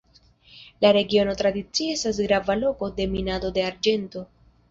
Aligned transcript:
La 0.83 0.89
regiono 0.95 1.33
tradicie 1.41 1.89
estas 1.97 2.21
grava 2.29 2.57
loko 2.63 2.89
de 3.01 3.07
minado 3.13 3.55
de 3.59 3.67
arĝento. 3.69 4.27